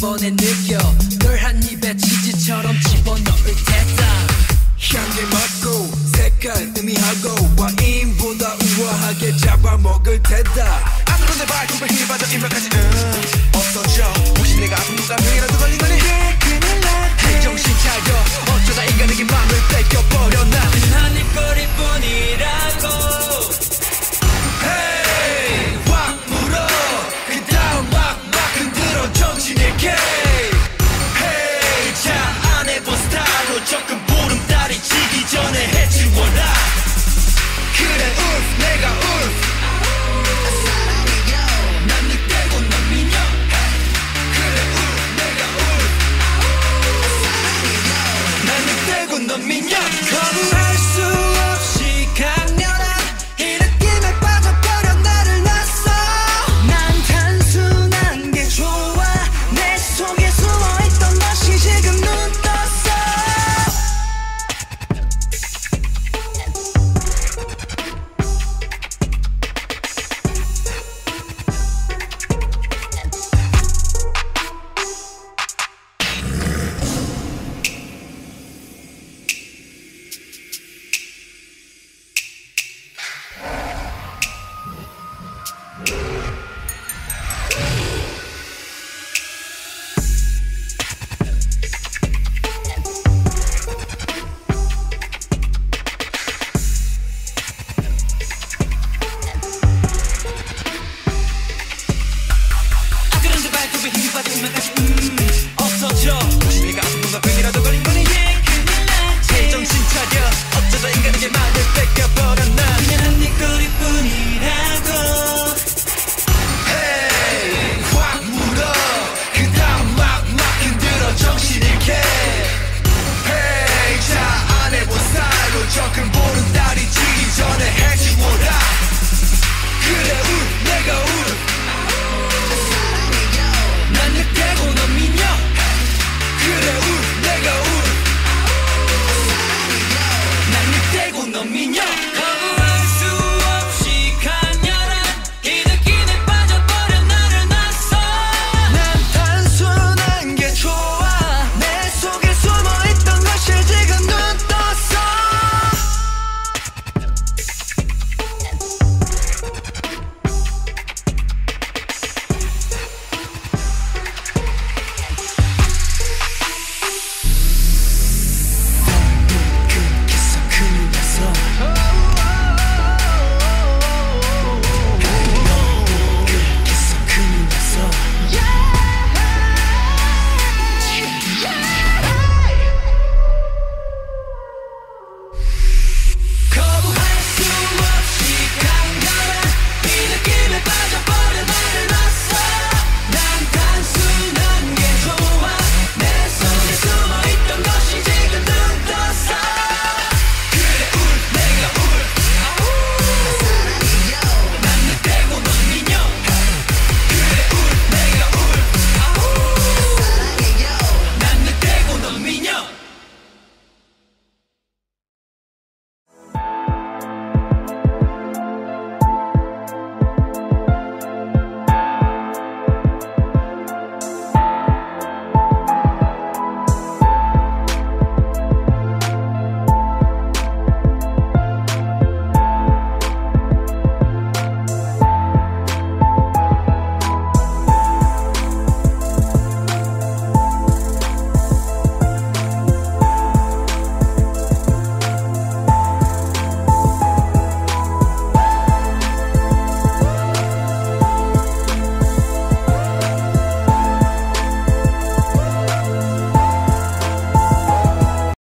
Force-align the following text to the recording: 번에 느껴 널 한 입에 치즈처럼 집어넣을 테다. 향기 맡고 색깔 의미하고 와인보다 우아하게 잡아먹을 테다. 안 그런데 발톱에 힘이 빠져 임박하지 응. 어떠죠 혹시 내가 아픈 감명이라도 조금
번에 0.00 0.30
느껴 0.36 0.76
널 1.20 1.34
한 1.42 1.62
입에 1.62 1.96
치즈처럼 1.96 2.78
집어넣을 2.80 3.54
테다. 3.66 4.04
향기 4.92 5.22
맡고 5.32 5.90
색깔 6.14 6.72
의미하고 6.76 7.54
와인보다 7.56 8.54
우아하게 8.78 9.36
잡아먹을 9.38 10.22
테다. 10.22 11.02
안 11.06 11.20
그런데 11.22 11.46
발톱에 11.46 11.86
힘이 11.88 12.06
빠져 12.06 12.26
임박하지 12.34 12.68
응. 12.74 13.22
어떠죠 13.54 14.02
혹시 14.36 14.56
내가 14.60 14.76
아픈 14.76 14.96
감명이라도 14.96 15.53
조금 33.74 34.03